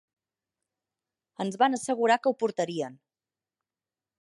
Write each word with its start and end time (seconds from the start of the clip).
Ens 1.45 1.57
van 1.63 1.79
assegurar 1.79 2.17
que 2.25 2.33
ho 2.33 2.37
portarien. 2.45 2.97